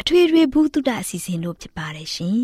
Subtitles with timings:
[0.00, 2.40] အထွေထွေဘုဒ္ဓအစီအစဉ်တို့ဖြစ်ပါတယ်ရှင်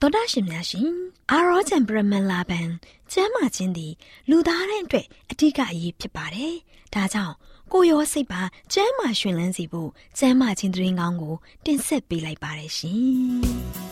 [0.00, 0.90] တော်ဒရှင်များရှင်
[1.30, 2.68] အာရောချံပရမလာဘန်
[3.12, 3.92] ကျမ်းမာခြင်းသည်
[4.30, 6.54] လူသားတိုင်းအတွက်အထူးအရေးဖြစ်ပါတယ်။
[6.94, 7.34] ဒါကြောင့်
[7.72, 8.42] ကိုရောစိတ်ပါ
[8.72, 13.84] ကျမ်းမာရှင်လန်းစီဖို့ကျမ်းမာခြင်းသတင်းကောင်းကိုတင်ဆက်ပေးလိုက်ပါတယ်ရှင်။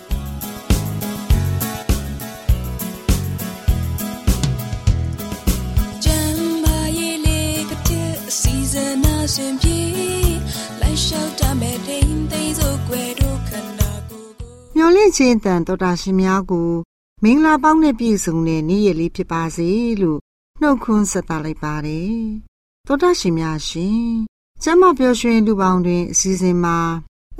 [9.34, 9.78] ရှင်ပြေ
[10.80, 16.70] လိုက်လျှောက်တမဲ့ထိန်သိမ်းစို့ွယ်တို့ခန္ဓာကိုယ်ကိုမျောလင့်ခြင်းတန်တော်တာရှင်များကို
[17.24, 19.68] မင်္ဂလာပေါင်းနဲ့ပြည့်စုံတဲ့နေ့ရက်လေးဖြစ်ပါစေ
[20.02, 20.18] လို့
[20.60, 22.18] နှုတ်ခွန်းဆက်သလိုက်ပါတယ်
[22.86, 24.04] တော်တာရှင်များရှင်
[24.62, 26.78] ကျမပျော်ရွှင်လူပေါင်းတွင်အစည်းအဝေးမှာ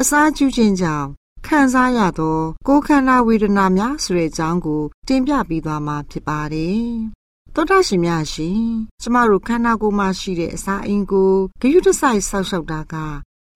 [0.01, 1.09] အစာကျူးခြင်းကြောင့်
[1.47, 6.85] ခံစားရသောကိုယ်ခန္ဓာဝေဒနာများဆိုတဲ့အကြောင်းကို တင်ပြပြီးသွားမှာဖြစ်ပါတယ်
[7.57, 8.63] သောတာရှင်များရှင်
[9.03, 12.95] ကျမတို့ခန္ဓာကိုယ်မှာရှိတဲ့အစာအိမ်ကိုဂရုတစိုက်ဆောက်ရှောက်တာက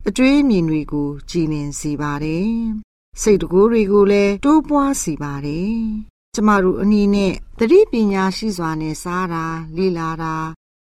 [0.09, 2.53] အတွေးအမြင်တွေကိုကြည်လင်စေပါတယ်
[3.23, 5.79] စိတ်တကူတွေကိုလည်းတိုးပွားစေပါတယ်
[6.35, 9.45] ကျမတို့အနည်းနဲ့သတိပညာရှိစွာနဲ့စားတာ
[9.77, 10.37] လေ့လာတာ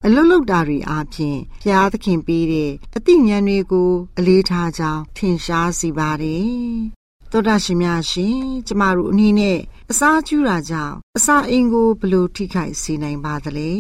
[0.04, 6.52] အလုလုတာတွေအပြင်ဘုရားသခင်ပေးတဲ့အသိဉာဏ်တွေကို အလေးထားကြောင်းထင်ရှားစေပါတယ်
[7.34, 9.58] သောတာရှင်များရှင်ကျမတို့အနည်းနဲ့
[9.90, 13.72] အစာကျူတာကြောင့်အစာအိမ်ကိုဘလို့ထိခိုက်စေနိုင်ပါသလဲ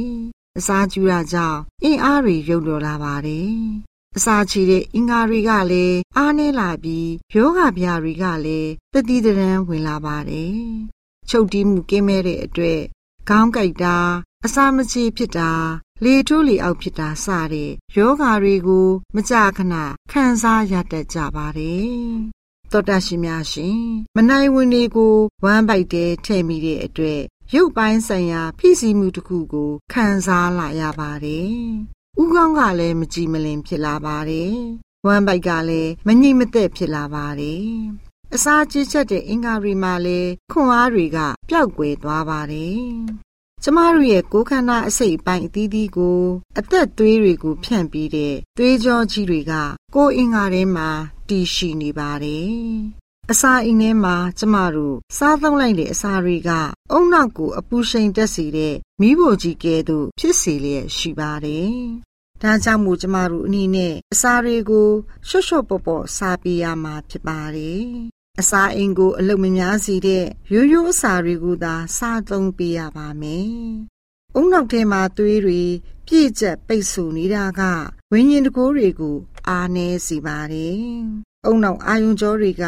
[0.58, 3.52] အစာကျူတာကြောင့်အင်းအားတွေရုပ်တော်လာပါတယ်
[4.16, 10.56] အစာချီတဲ့အင်္ဂါတွေကလည်းအားနည်းလာပြီးယောဂဗျာတွေကလည်းတတိတရန်ဝင်လာပါတယ်
[11.28, 12.80] ချုပ်တီးမှုကင်းမဲ့တဲ့အတွက်
[13.28, 13.98] ခေါင်းကိုက်တာ
[14.44, 15.52] အစာမချေဖြစ်တာ
[16.04, 19.74] လေထိုးလေအောက်ဖြစ်တာစတဲ့ယောဂါတွေကို မကြာခဏ
[20.12, 22.41] ခံစားရတတ်ကြပါတယ်
[22.72, 23.78] တော်တာရှင်များရှင်
[24.16, 27.20] မနိုင်ဝင်တွေကိုဝမ်းပိုက်တဲထည့်မိတဲ့အတွက်
[27.54, 31.52] ရုပ်ပိုင်းဆိုင်ရာဖိစီးမှုတစ်ခုကိုခံစားလာရပါတယ်။
[32.22, 34.54] ဥကောင်းကလည်းမကြည်မလင်ဖြစ်လာပါတယ်။
[35.06, 37.66] ဝမ်းပိုက်ကလည်းမငြိမသက်ဖြစ်လာပါတယ်။
[38.34, 41.18] အစာကြေးချက်တဲ့အင်္ဂါတွေမှာလည်းခွန်အားတွေက
[41.48, 42.82] ပျောက်ကွယ်သွားပါတယ်။
[43.64, 46.20] ကျမတို့ရဲ့ကိုယ်ခန္ဓာအစိတ်အပိုင်းအသီးသီးကို
[46.58, 49.52] အသက်သွေးတွေကိုဖြန့်ပြီးတဲ့သွေးကြောကြီးတွေက
[49.94, 50.88] ကိုယ်အင်္ဂါထဲမှာ
[51.28, 52.52] တည်ရှိနေပါတယ်။
[53.30, 56.50] အစာအိမ်ထဲမှာကျမတို့စားသုံးလိုက်တဲ့အစာတွေက
[56.92, 61.74] အုံနောက်ကိုအပူရှိန်တက်စေတဲ့မိဖို့ကြီးကဲသို့ဖြစ်စေလျက်ရှိပါတယ်။
[62.42, 64.88] ဒါကြောင့်မို့ကျမတို့အနေနဲ့အစာတွေကို
[65.28, 67.86] ရွှွတ်ရွှွတ်ပေါ့ပေါ့စားပေးရမှာဖြစ်ပါတယ်။
[68.40, 73.50] အစာအိမ်ကိုအလုံမများစေတဲ့ရိုးရိုးအစာတွေကိုသာစားသုံးပေးရပါမယ်။
[74.34, 75.62] အုံနောက်ထဲမှာသွေးတွေ
[76.06, 77.62] ပြည့်ကျက်ပိတ်ဆို့နေတာက
[78.12, 79.16] ဝိညာဉ်တကိုးတွေကို
[79.48, 80.80] အားနည်းစေပါတယ်။
[81.46, 82.64] အုံနောက်အာယုံကြောတွေက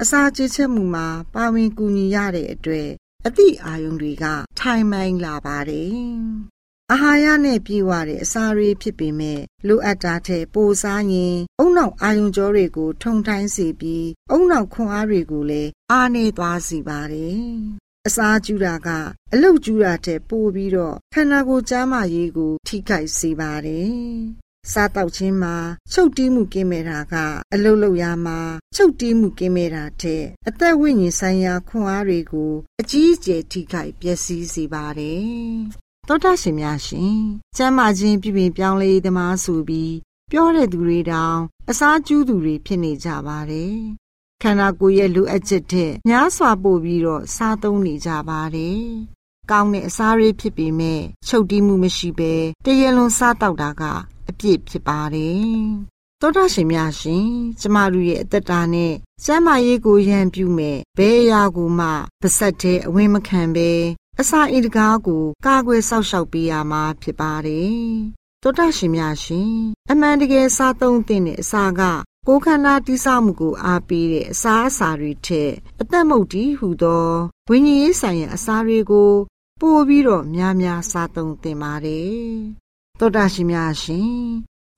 [0.00, 2.88] အစာကြေချက်မှုမှာပါဝင်ကူညီရတဲ့အတွက်
[3.26, 4.24] အသည့်အာယုံတွေက
[4.58, 5.98] ထိုင်မိုင်းလာပါတယ်။
[6.94, 17.38] အာဟာရနဲ့ပြည့်ဝတဲ့အစာတွေဖြစ်ပေမဲ့လိုအပ်တာထက်ပိုစားရင်အုံနောက်အာယုံကြောတွေကို ထုံထိုင်းစေပြီးအုံနောက်ခွန်အားတွေကိုလည်းအားနေသွားစေပါတယ်
[18.06, 18.88] အစာကျူတာက
[19.32, 23.92] အလုတ်ကျူတာတဲ့ပို့ပြီးတော့ခန္ဓာကိုယ်ကျန်းမာရေးကို ထိခိုက်စေပါတယ်
[24.72, 25.56] စားတောက်ခြင်းမှာ
[25.92, 27.14] ချုပ်တီးမှုကင်းမဲ့တာက
[27.54, 28.38] အလုတ်လုတ်ရမှာ
[28.76, 37.16] ချုပ်တီးမှုကင်းမဲ့တာတဲ့အသက်ဝိညာဉ်ဆိုင်ရာခွန်အားတွေကို အကြီးအကျယ်ထိခိုက်ပျက်စီးစေပါတယ် သောတာရှင်များရှင်
[37.56, 39.94] ကျမ်းမာခြင်းပြပြင်ပြောင်းလဲသမားဆိုပြီး
[40.30, 41.38] ပြောတဲ့သူတွေတောင်
[41.70, 43.76] အစားကျူးသူတွေဖြစ်နေကြပါတယ်
[44.42, 48.82] ခန္ဓာကိုယ်ရဲ့လိုအပ်ချက်တဲ့များစွာပို့ပြီးတော့စားသုံးနေကြပါတယ်
[49.50, 52.34] ကောင်းတဲ့အစားတွေဖြစ်ပေမဲ့ချုပ်တီးမှုမရှိဘဲ
[52.64, 53.82] တရလွန်စားတောက်တာက
[54.28, 55.54] အပြစ်ဖြစ်ပါတယ်
[56.20, 57.26] သောတာရှင်များရှင်
[57.60, 58.92] ကျမတို့ရဲ့အသက်တာနဲ့
[59.24, 61.86] စမ်းမရေးကိုရန်ပြုမဲ့ဘယ်အရာကိုမှ
[62.20, 63.70] ပါဆက်တဲ့အဝင်းမခံဘဲ
[64.20, 67.84] အစာအိမ်တကားကိုကာကွယ်စောင့်ရှောက်ပေးရမှာဖြစ်ပါတယ်
[68.42, 69.54] သောတာရှင်များရှင်
[69.90, 71.82] အမှန်တကယ်စားသုံးတဲ့အစာက
[72.26, 77.08] ကိုယ်ခန္ဓာတိဆောက်မှုကိုအားပေးတဲ့အစာအစာတွေထက်အသက်မုတ်တီဟူသော
[77.48, 79.10] ဝိညာဉ်ရေးဆိုင်ရာအစာတွေကို
[79.60, 82.18] ပို့ပြီးတော့များများစားသုံးသင့်ပါတယ်
[82.98, 84.14] သောတာရှင်များရှင်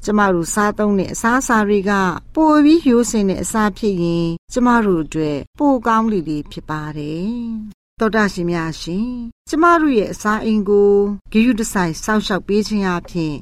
[0.05, 1.93] ကျမတို့စားသုံးတဲ့အစားအစာတွေက
[2.35, 9.11] ပိုပြီးရိုးစင်တဲ့အစာဖြစ်ရင် ကျမတို့အတွက်ပိုကောင်းလေလေဖြစ်ပါတယ် တော်တာရှင်များရှင်
[9.49, 10.93] ကျမတို့ရဲ့အစာအိမ်ကို
[11.33, 13.35] ဂရုတစိုက်စောင့်ရှောက်ပေးခြင်းအပြင်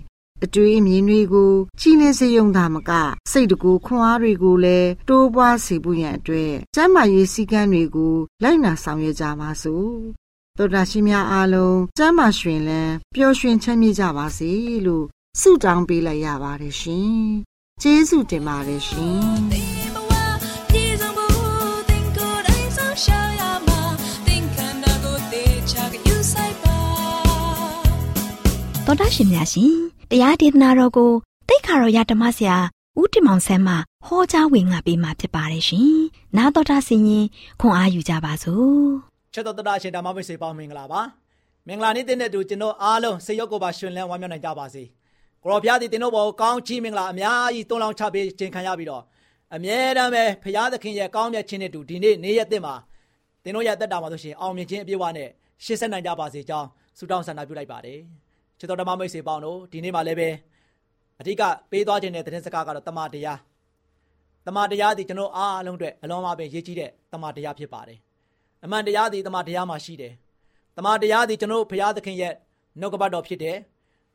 [0.45, 2.91] အတွေ့အမြင်တွေကိုကြီးနေစေုံသာမက
[3.31, 9.93] စိတ်တကူခွန်အားတွေကိုလည်းတိုးပွားစေဖို့ရန်အတွက်ကျမ်းမာရေးစည်းကမ်းတွေကိုလိုက်နာဆောင်ရွက်ကြပါစို့
[10.59, 14.50] တော်တာရှင်များအားလုံးကျမ်းမာရွှင်လန်းပျော်ရွှင်ချမ်းမြေ့ကြပါစေ
[14.87, 15.07] လို့
[15.41, 17.15] ဆုတောင်းပေးလိုက်ရပါတယ်ရှင်
[17.83, 19.74] ကျေးဇူးတင်ပါတယ်ရှင်
[28.87, 29.75] တော်တာရှင်များရှင်
[30.11, 31.11] တရားဒေသနာတော်ကို
[31.49, 32.57] တိတ်ခါတော်ရဓမ္မဆရာ
[33.01, 33.75] ဦးတင်မောင်ဆန်းမှ
[34.07, 35.95] ဟောကြားဝင်ငါပေးมาဖြစ်ပါတယ်ရှင်။
[36.37, 37.27] နာတော်တာဆင်ရင်
[37.61, 38.85] ခွန်အားယူကြပါစို့။
[39.35, 41.01] ချက်တော်တာရှင်ဓမ္မမိတ်ဆွေပေါင်းမင်္ဂလာပါ။
[41.67, 44.83] မင်္ဂလာနေ့တဲ့တူကျွန်တော်အားလုံးစိတ်ရောကိုယ်ပါရှင်လန်းဝမ်းမြောက်နိုင်ကြပါစေ။
[45.43, 49.03] ကိုရောဖျားသည်တင်တို့ဘောကောင်းချီးမင်္ဂလာအများကြီးတွန်းလောင်းချပေးခြင်းခံရပြီးတော့
[49.55, 52.75] အမြဲတမ်းပဲဖရာသခင်ရဲ့ကောင်းမြတ်ခြင်းနဲ့တူဒီနေ့နေ့ရက်သစ်မှာ
[53.45, 55.29] တင်တို့ရဲ့တက်တာမှာဆိုရှင်အောင်မြင်ခြင်းအပြည့်အဝနဲ့
[55.65, 58.01] ရှေ့ဆက်နိုင်ကြပါစေကြောင်းဆုတောင်းဆန္ဒပြုလိုက်ပါတယ်။
[58.59, 60.29] ချစ်တော်ဓမ္မမိတ်ဆွေပေါင်းတို့ဒီနေ့မှလည်းပဲ
[61.21, 63.39] အဓိကပေးသွားခြင်းတဲ့သတင်းစကားကတော့တမန်တရား
[64.47, 67.99] တမန်တရားဒီကျွန်တော်အားအလုံးအတွက်အလုံးမပင်ရေးကြည့်တဲ့တမန်တရားဖြစ်ပါတယ်
[68.65, 70.12] အမှန်တရားဒီတမန်တရားမှာရှိတယ်
[70.77, 72.35] တမန်တရားဒီကျွန်တော်ဘုရားသခင်ရဲ့
[72.81, 73.56] နှုတ်ကပတ်တော်ဖြစ်တယ်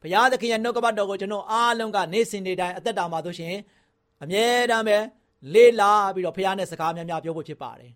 [0.01, 3.55] ဘုရားသခင်ရဲ့နှုတ်ကပတ်တော်ကိုကျွန်တော်အားလုံးကနေ့စဉ်နေ့တိုင်းအသက်တာမှာဆိုရှင်
[4.23, 4.97] အမြဲတမ်းပဲ
[5.53, 7.91] လေးလာပြီးတော့ဘုရားနဲ့စကားများများပြောဖို့ဖြစ်ပါတယ်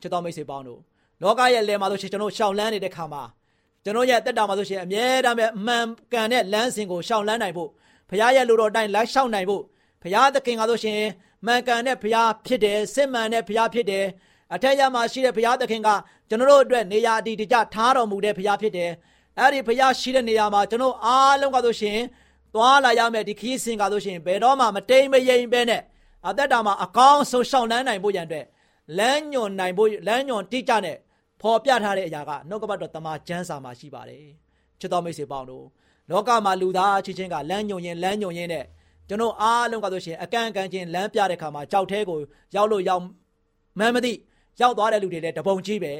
[0.00, 0.80] ချစ်တော်မိတ်ဆွေပေါင်းတို့
[1.22, 3.22] လောကရဲ့လယ်မှာဆိုရှင်ကျွန်တော်ရှောင်လန်းနေတဲ့ခါမှာ
[3.84, 7.70] ကျွန်တော်ရဲ့တက်တာမှာဆိုရှင်အမြဲတမ်းပဲအမှန်ကန်တဲ့လမ်းစဉ်ကိုရှောင်လန်းနိုင်ဖို့
[8.10, 9.62] ဘုရားရဲ့လူတော်တိုင်းလိုက်ရှောက်နိုင်ဖို့
[10.02, 11.00] ဘုရားသခင်ကဆိုရှင်
[11.46, 14.04] မှန်ကန်တဲ့ဘုရားဖြစ်တယ်စစ်မှန်တဲ့ဘုရားဖြစ်တယ်
[14.54, 15.88] အထက်ရမှာရှိတဲ့ဘုရားသခင်က
[16.28, 18.90] ကျွန်တော်တို့အတွက်နေရာအတီးတကျထားတော်မူတဲ့ဘုရားဖြစ်တယ်
[19.38, 21.98] အဲ့ဒီဘုရားရှိတဲ့နေရာမှာကျွန်တော်အားလုံးကဆိုရှင်
[22.54, 25.82] သွားလာရမယ်ဒီခီးစဉ်ကဆိုရှင်ဘယ်တော့မှမတိမ်မယိမ်ပဲနဲ့
[26.28, 28.46] အသက်တာမှာအကောင်းဆုံးရှောင်လန်းနိုင်ဖို့ရန်အတွက်
[28.98, 30.96] လမ်းညွန်နိုင်ဖို့လမ်းညွန်တိကျတဲ့
[31.40, 34.26] ဖော်ပြထားတဲ့အရာကနှုတ်ကပတ်တော်တမန်ကျမ်းစာမှာရှိပါတယ်
[34.80, 35.64] ချစ်တော်မိတ်ဆွေပေါင်းတို့
[36.10, 38.64] လောကမှာလူသားချင်းချင်းကလမ်းညွန်ရင်လမ်းညွန်ရင်နဲ့
[39.08, 42.18] ကျွန်တော်အားလုံးကဆိုရှင်အကန့်အကန့်ချင်းလမ်းပြတဲ့ခါမှာကြောက်သေးကို
[42.56, 43.02] ရောက်လို့ရောက်
[43.78, 44.12] မှန်းမသိ
[44.60, 45.94] ရောက်သွားတဲ့လူတွေလည်းတပုံကြီးပဲ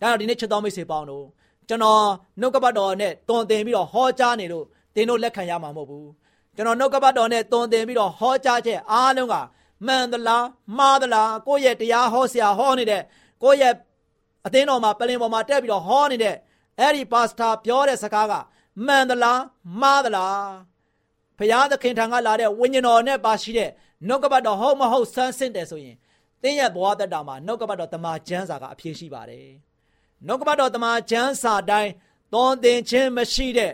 [0.00, 1.24] ဒါတော့ဒီနေ့ချစ်တော်မိတ်ဆွေပေါင်းတို့
[1.68, 2.02] ကျွန်တော်
[2.40, 6.08] နှုတ်ကပတ်တော်နဲ့တွန်တင်ပြီးတော့ဟောကြားနေလို့တင်းတို့လက်ခံရမှာမဟုတ်ဘူး
[6.56, 9.34] ကျွန်တော်နှုတ်ကပတ်တော်နဲ့တွန်တင်ပြီးတော့ဟောကြားချက်အားလုံးက
[9.86, 10.46] မှန်သလား
[10.78, 13.02] မှားသလားကိုယ့်ရဲ့တရားဟောဆရာဟောနေတဲ့
[13.42, 13.74] ကိုယ့်ရဲ့
[14.46, 16.36] အသင်းတော်မှာပလင်ပေါ်မှာတက်ပြီးတော့ဟောနေတဲ့
[16.80, 18.32] အဲ့ဒီပါစတာပြောတဲ့စကားက
[18.86, 19.40] မှန်သလား
[19.80, 20.38] မှားသလား
[21.38, 23.70] ဘုရားသခင်ထံကလာတဲ့ဝိညာဉ်တော်နဲ့ပါရှိတဲ့
[24.06, 25.96] နှုတ်ကပတ်တော်ဟုတ်မဟုတ်ဆန်းစစ်တယ်ဆိုရင်
[26.42, 29.48] တင်းရဲ့ဘဝတက်တာမှာနှုတ်ကပတ်တော်တမန်ကျမ်းစာကအပြည့်ရှိပါတယ်
[30.26, 31.90] နှုတ်ကပတ်တော်တမန်ကျမ်းစာတိုင်း
[32.32, 33.72] သွန်သင်ခြင်းမရှိတဲ့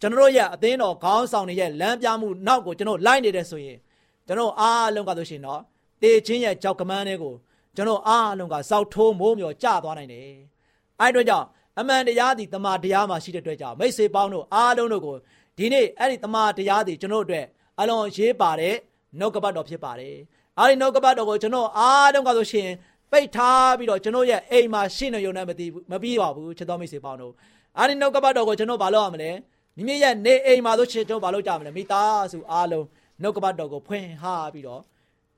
[0.00, 3.78] ကျွန်တော်ရဲ့အသင်းတော်ခေါင်းဆောင်တွေရဲ့လမ်းပြမှုနောက်ကိုကျွန်တော်လိုက်နေတယ်ဆိုရင်
[4.26, 5.60] ကျွန်တော်အားလုံးကဆိုရှင်တော့
[6.02, 7.34] တေချင်းရဲ့ကြောက်ကမန်းတွေကို
[7.76, 10.28] ကျွန်တော်အားလုံးကစောက်ထိုးမိုးမျောကြသွားနိုင်တယ်။
[11.00, 11.46] အဲဒီအတွက်ကြောင့်
[11.78, 15.16] အမှန်တရားသည်တမာတရားမှာရှိတဲ့အတွက်ကြောင့်မိတ်ဆွေပေါင်းတို့အားလုံးတို့ကို
[15.58, 17.46] ဒီနေ့အဲ့ဒီတမာတရားသည်ကျွန်တော်တို့အတွက်
[17.80, 18.74] အလွန်ရေးပါတဲ့
[19.18, 20.16] နှုတ်ကပတ်တော်ဖြစ်ပါတယ်။
[20.58, 22.68] အဲဒီနှုတ်ကပတ်တော်ကိုကျွန်တော်အားလုံးကဆိုရှင်
[23.12, 27.32] ပိတ်ထားပြီးတော့ကျွန်တော်ရဲ့အိမ်မှာရှိနေရုံနဲ့မသိဘူးမပြီးပါဘူးချစ်တော်မိတ်ဆွေပေါင်းတို့
[27.78, 29.30] အဲဒီနှုတ်ကပတ်တော်ကိုကျွန်တော်ဘာလုပ်ရမလဲ
[29.76, 32.86] မိမိရဲ့နေအိမ်မှာဆိုရှင်ကျွန်တော်ဘာလုပ်ကြမလဲမိသားစုအားလုံး
[33.22, 34.82] နှုတ်ကပတ်တော်ကိုဖွင့်ဟပြီးတော့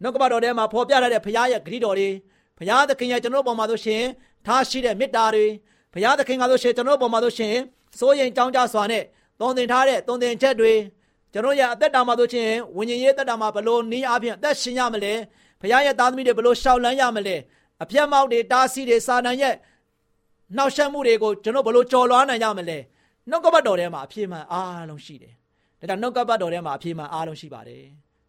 [0.02, 2.08] နှုတ်ကပတ်တော်ထဲမှာဖော်ပြထားတဲ့ဘုရားရဲ့ဂရုတော်တွေ
[2.58, 4.02] ဘုရားသခင်ရဲ့ကျွန်တော်ပေါ်မှာဆိုရှင်
[4.46, 5.46] ထားရှိတဲ့မေတ္တာတွေ
[5.92, 7.54] ဘုရားသခင်ကဆိုရှင်ကျွန်တော်ပေါ်မှာဆိုရှင်
[7.98, 9.02] စိုးရင်ကြောင်းကြစွာနဲ့
[9.40, 10.72] သွန်သင်ထားတဲ့သွန်သင်ချက်တွေ
[11.32, 15.14] ကျွန်တော်ရဲ့အသက်တာမှာဆိုချင်းဝိညာဉ်ရေးအသက်တာမှာဘလို့နည်းအားဖြင့်အသက်ရှင်ရမလဲ
[15.60, 17.36] ဘုရားရဲ့သားသမီးတွေဘလို့ရှောက်လန်းရမလဲ
[17.82, 19.54] အပြတ်မောက်တွေတားဆီးတွေစာတန်ရဲ့
[20.56, 22.78] နှောက်ယှက်မှုတွေကိုကျွန်တော်ဘလို့ကြော်လွှားနိုင်ရမလဲ
[23.30, 25.34] နှုတ်ကပတ်တော်ထဲမှာအပြည့်မှန်အားလုံးရှိတယ်
[25.80, 27.84] ဒါကြောင့်နှုတ်ကပတ်တော်ထဲမှာအပြည့်မှန်အားလုံးရှိပါတယ်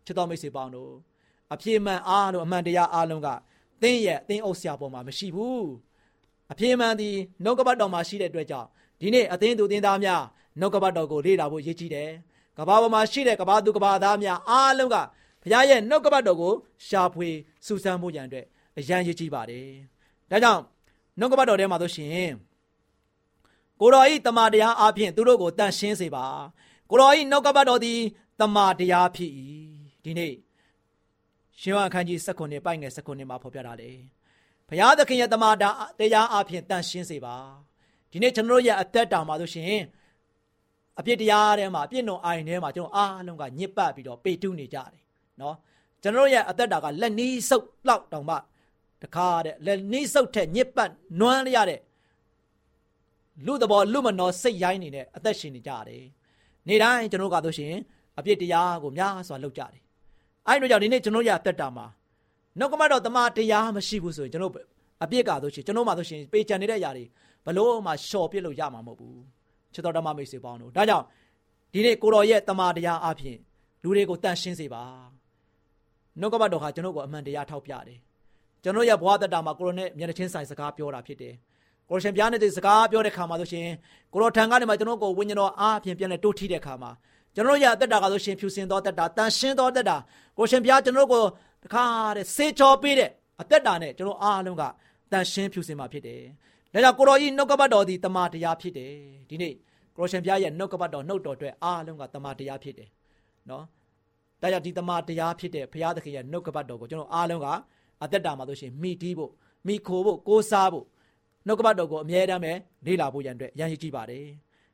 [0.06, 0.92] ချစ်တော်မိတ်ဆွေပေါင်းတို့
[1.54, 3.28] အပြည့်မှန်အားလုံးအမှန်တရားအားလုံးက
[3.82, 5.68] သင်ရဲ့အသင်းအုပ်ဆရာပေါ်မှာမရှိဘူး
[6.52, 7.10] အပြည့်မှန်ဒီ
[7.44, 8.68] နှုတ်ကပတ်တော်မှာရှိတဲ့အတွက်ကြောင့်
[9.00, 10.24] ဒီနေ့အသင်းသူအသင်းသားများ
[10.60, 12.10] နှုတ်ကပတ်တော်ကိုလေ့လာဖို့ရည်ကြီးတယ်
[12.58, 14.96] ကဘာပေါ်မှာရှိတဲ့ကဘာသူကဘာသားများအားလုံးက
[15.42, 16.54] ဘုရားရဲ့နှုတ်ကပတ်တော်ကို
[16.88, 17.30] ရှာဖွေ
[17.66, 18.46] စူးစမ်းဖို့ရန်အတွက်
[18.78, 19.68] အရန်ရည်ကြီးပါတယ်
[20.32, 20.62] ဒါကြောင့်
[21.20, 22.32] နှုတ်ကပတ်တော်ထဲမှာဆိုရှင်
[23.80, 26.26] ကိုတော်ဤတမန်တရားအပြင်သူတို့ကိုတန်ရှင်းစေပါ
[26.90, 28.00] ကိုတော်ဤနှုတ်ကပတ်တော်သည်
[28.40, 29.32] တမန်တရားဖြစ်၏
[30.04, 30.34] ဒီနေ့
[31.62, 33.98] ရှင်ဝအခန်းကြီး19ပိုက်ငယ်19မှာဖော်ပြထားတယ်
[34.68, 35.56] ဘုရားသခင်ရဲ့တမန်
[36.00, 37.36] တရားအပြင်တန်ရှင်းစေပါ
[38.12, 39.82] ဒီနေ့ကျွန်တော်တို့ရဲ့အသက်တာမှာဆိုရှင်
[41.00, 45.04] အပြစ်တရားထဲမှာအပြစ်နှုံအိုင်ထဲမှာကျွန်တော်အားလုံးကညစ်ပတ်ပြီးတော့ပေတုနေကြတယ်
[45.42, 45.56] နော်
[46.04, 48.36] ကျွန်တော်ရဲ့အသက်တာကလက်နီးဆုပ်လောက်တောင်မှ
[49.02, 51.80] တခါတဲ့လက်နီးဆုပ်ထက်ညစ်ပတ်နွမ်းရတဲ့
[53.46, 56.04] လူတဘောလူမနောစိတ်ရိုင်းနေတဲ့အသက်ရှင်နေကြတယ်
[56.68, 57.74] နေတိုင်းကျွန်တော်ကဆိုရှင်
[58.20, 59.82] အပြစ်တရားကိုများစွာလုပ်ကြတယ်
[60.50, 61.86] အဲ့တို့ကြောင့်ဒီနေ့ကျွန်တော်ရအသက်တာမှာ
[62.60, 64.54] နှုတ်ကမတော့တမန်တရားမရှိဘူးဆိုရင်ကျွန်တော်
[65.04, 67.06] အပြစ်ကဆိုရှင်ကျွန်တော်မှဆိုရှင်ပေချန်နေတဲ့အရာတွေ
[67.46, 69.20] ဘလို့မှလျှော်ပြစ်လို့ရမှာမဟုတ်ဘူး
[69.74, 71.06] ချစ်တော်ဓမ္မမိတ်ဆွေပေါင်းတို့ဒါကြောင့်
[71.74, 73.38] ဒီနေ့ကိုတော်ရဲ့တမန်တရားအဖြစ်
[73.84, 74.84] လူတွေကိုတန်ရှင်းစေပါ
[76.20, 78.00] နှုတ်ကပတ်တော်ဟာကျွန်တော်ကိုအမှန်တရားထောက်ပြတယ်
[78.64, 81.34] ကျွန်တော်ရဲ့ဘဝတတမှာကိုရိုနဲ့မျက်နှာချင်းဆိုင်စကားပြောတာဖြစ်တယ်
[81.90, 83.68] ကိုရရှင်ပြားနေတဲ့စကားပြောတဲ့ခါမှာဆိုရှင်
[84.14, 86.92] ကိုရောထံကနေမှကျွန်တော်ကိုဝိညာဉ်တော်အားဖြင့်ပြန်လဲတိုးထီးတဲ့ခါမှာ
[87.36, 89.98] ကျွန်တော်ရဲ့အသက်တာကဆိုရှင်ဖြူစင်သောအသက်တာတန်ရှင်းသောအသက်တာ
[90.38, 91.24] ကိုရှင်ပြားကျွန်တော်ကို
[91.64, 91.84] တခါ
[92.16, 93.10] တဲ့စေချော်ပေးတဲ့
[93.42, 94.64] အသက်တာနဲ့ကျွန်တော်အားလုံးက
[95.12, 96.22] တန်ရှင်းဖြူစင်မှာဖြစ်တယ်
[96.74, 98.92] ဒါကြောင့်ကိုရောဤနှုတ်ကပတ်တော်သည်တမန်တရားဖြစ်တယ်
[99.30, 99.54] ဒီနေ့
[99.96, 102.90] ကိုရရှင်ပြားရဲ့နှုတ်ကပတ်တော်နှုတ်တော်အတွက်အားလုံးကတမန်တရားဖြစ်တယ်
[103.50, 103.64] နော်
[104.42, 107.48] ဒါကြောင့်ဒီတမန်တရားဖြစ်တဲ့ဘုရားသခင်ရဲ့နှုတ်ကပတ်တော်ကိုကျွန်တော်အားလုံးက
[108.04, 109.32] အသက်တာမှာဆိုရှင်မိတီးဖို့
[109.68, 110.86] မိခိုဖို့ကိုးစားဖို့
[111.48, 112.52] နှုတ်ကပတ်တော်ကိုအမြဲတမ်းပဲ
[112.86, 114.26] လေ့လာဖို့ရန်အတွက်ရန်ရည်ကြည့်ပါတယ်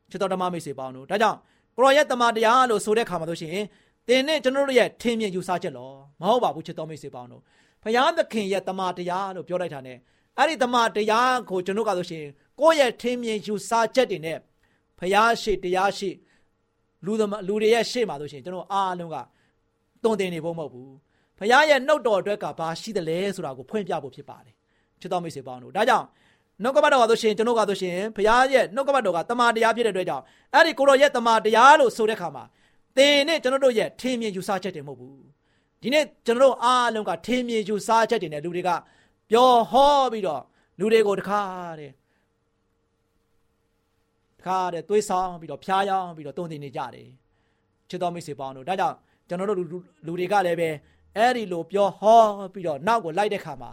[0.10, 1.38] ချစ်တော်ဓမ္မမိတ်ဆွေပေါင်းတို့ဒါကြောင့်
[1.78, 3.58] ကိုရောရဲ့တမန်တရားလို့ဆိုတဲ့ခါမှာဆိုရှင်
[4.08, 5.92] သင်နဲ့ကျွန်တော်တို့ရဲ့ထင်မြင်ယူဆချက်လော
[6.22, 7.42] မဟုတ်ပါဘူးချစ်တော်မိတ်ဆွေပေါင်းတို့
[7.84, 9.94] ဘုရားသခင်ရဲ့တမန်တရားလို့ပြောလိုက်တာ ਨੇ
[10.38, 12.26] အဲ့ဒီတမန်တရားကိုကျွန်တော်ကဆိုရှင်
[12.60, 14.38] ကိုယ့်ရဲ့ထင်မြင်ယူဆချက်တွေနဲ့
[15.00, 16.10] ဘုရားရှိတရားရှိ
[17.06, 19.18] လူသမလူတွေရဲ့ရှေ့မှာဆိုရှင်ကျွန်တော်အားလုံးက
[20.04, 20.94] တုံတင်နေဖို့မဟုတ်ဘူး
[21.40, 24.56] ဘုရားရဲ့နှုတ်တော်အတွက်ကဘာရှိတယ်လဲဆိုတာကိုဖွင့်ပြဖို့ဖြစ်ပါတယ်
[25.00, 26.06] ချစ်တော်မိတ်ဆွေပေါင်းတို့ဒါကြောင့်
[26.64, 32.44] နှုတ်ကပတ်တော်ကဆိုရှင်ကျွန်တော်ကဆိုရှင်ဘုရားရဲ့နှုတ်ကပတ်တော်ကတမန်တရားဖြစ်တဲ့အတွက်ကြောင့်အဲ့ဒီကိုရောရဲ့တမန်တရားလို့ဆိုတဲ့ခါမှာ
[32.98, 35.24] သင်နဲ့ကျွန်တော်တို့ရဲ့ထင်မြင်ယူဆချက်တွေမဟုတ်ဘူး
[35.82, 38.70] ဒီနေ့ကျွန်တော်တို့အားလုံးကထင်မြင်ယူဆချက်တွေနဲ့လူတွေက
[39.30, 40.42] ပြောဟောပြီးတော့
[40.80, 41.42] လူတွေကိုတခါ
[41.80, 41.92] တဲ့
[44.40, 47.08] တခါတဲ့သွေးဆောင်ပြီးတော့ဖျားယောင်းပြီးတော့တုံတင်နေကြတယ်
[47.90, 48.96] ချစ်တော်မိတ်ဆွေပေါင်းတို့ဒါကြောင့်
[49.28, 49.60] ကျွန်တော်တို့
[50.06, 50.70] လူတွေကလည်းပဲ
[51.18, 52.22] အဲ့ဒီလိုပြောဟော
[52.54, 53.72] ပြီးတော့နောက်ကိုလိုက်တဲ့ခါမှာ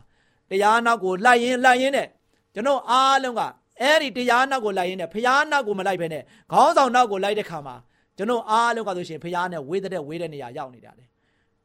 [0.51, 2.09] တရားနောက်ကိုလိုက်ရင်လိုက်ရင်နဲ့
[2.55, 3.41] ကျွန်တော်အားလုံးက
[3.81, 7.77] အဲ့ဒီတရားနောက်ကိုလိုက်ရင်းနဲ့ဖရားနောက်ကိုမလိုက်ဘဲနဲ့ခေါင်းဆောင်နောက်ကိုလိုက်တဲ့ခါမှာ
[8.17, 11.05] ကျွန်တော်အားလုံးကဆိုရှင်ဖရားနဲ့ဝေးတဲ့ဝေးတဲ့နေရာရောက်နေတာလေ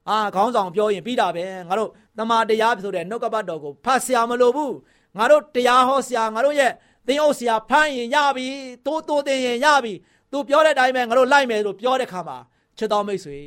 [0.10, 4.76] အာခေါင်းဆောင်ပြောရင်ပြီးတာပဲငါတို့တမာတရားဆိုတဲ့နှုတ်ကပတ်တော်ကိုဖတ်ဆရာမလိုဘူး
[5.18, 6.72] ငါတို့တရားဟောဆရာငါတို့ရဲ့
[7.08, 8.48] သင်အုပ်ဆရာဖမ်းရင်ရပြီ
[8.86, 9.94] တိုးတိုးတင်ရင်ရပြီ
[10.32, 12.38] သူပြောတဲ့အတိုင်းပဲငါတို့လိုက်မယ်လို့ပြောတဲ့ခါမှာ
[12.78, 13.40] ချစ်တော်မိတ်ဆွေ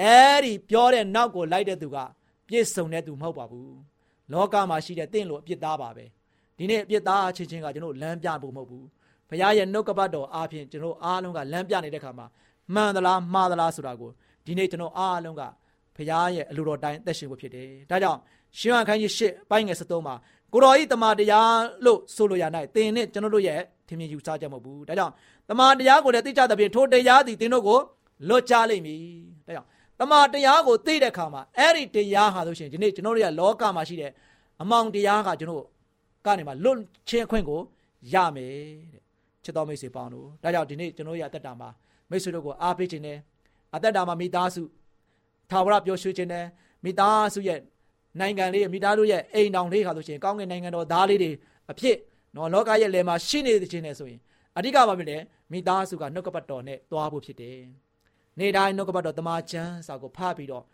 [0.00, 1.96] အဲ့ဒီပြောတဲ့နောက်ကိုလိုက်တဲ့သူက
[2.48, 3.76] ပြည့်စုံတဲ့သူမဟုတ်ပါဘူး
[4.32, 6.04] လောကမှာရှိတဲ့တင့်လို့အပြစ်သားပါပဲ
[6.58, 8.86] ဒီနေ့အပြစ်သားချင်းချင်းကကျွန်တော်လမ်းပြဖို့မဟုတ်ဘူး
[9.28, 12.26] ဘုရားရဲ့နှုတ်ကပတ်တော်အားဖြင့်ကျွန်တော်အားလုံးကလမ်းပြနေတဲ့ခါမှာ
[12.74, 14.10] မှန်သလားမှားသလားဆိုတာကို
[14.46, 15.42] ဒီနေ့ကျွန်တော်အားလုံးက
[15.96, 18.18] ဘုရားရဲ့အလိုတော်တိုင်းသက်ရှင်ဖို့ဖြစ်တယ်ဒါကြောင့်
[18.58, 20.14] ရှင်ဟန်ခန်းကြီးရှစ်ပိုင်းငယ်73မှာ
[20.52, 22.44] ကိုတော်ဤတမန်တရားလို့ဆိုလိုရ၌
[22.74, 25.12] သင်နဲ့ကျွန်တော်တို့ရဲ့ထင်မြင်ယူဆချက်မဟုတ်ဘူးဒါကြောင့်
[25.48, 27.78] တမန်တရားကိုလည်းသိကြသဖြင့်ထိုတရားသည်သင်တို့ကို
[28.28, 29.00] လွတ်ကြလိမ့်မည်
[29.46, 29.68] ဒါကြောင့်
[30.00, 34.10] တမန်တရားကိုသိတဲ့အခါမှာအဲ့ဒီတရားဟာဆိုရှင်ဒီနေ့ကျွန်တော်တို့ရဲ့လောကမှာရှိတဲ့
[34.62, 35.64] အမောင်တရားကကျွန်တော်
[36.26, 37.60] ကနေမှလွတ်ချင်းခွင့်ကို
[38.12, 38.54] ရမယ်
[38.92, 39.02] တဲ့
[39.44, 41.68] ချစ်တော်မိတ်ဆွေပေါင်းတို့ဒါကြောင့်ဒီနေ့ကျွန်တော်ရအသက်တာမှာ
[42.10, 43.18] မိတ်ဆွေတို့ကိုအားပေးခြင်းနဲ့
[43.74, 44.62] အသက်တာမှာမိသားစု
[45.50, 46.44] ထာဝရပျော်ရွှင်ခြင်းနဲ့
[46.84, 47.60] မိသားစုရဲ့
[48.20, 51.30] နိုင်ငံလေးမိသားစုရဲ့အိမ်တောင်လေးခါဆိုရှင်ကောင်းကင်နိုင်ငံတော်သားလေးတွေ
[51.70, 51.96] အဖြစ်
[52.36, 54.20] နော်လောကရဲ့လယ်မှာရှိနေခြင်းနဲ့ဆိုရင်
[54.56, 57.58] အဓိကပါဖြစ်တယ်မိသားစုကနှုတ်ကပတ်တော်နဲ့တွားဖို့ဖြစ်တယ်
[58.38, 60.64] နေတိုင်းနှုတ်ကပတ်တော်တမန်ကျမ်းစာကိုဖတ်ပြီးတော့